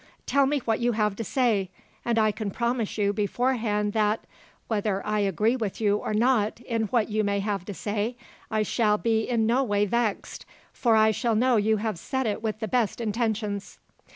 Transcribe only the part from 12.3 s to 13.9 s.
with the best intentions."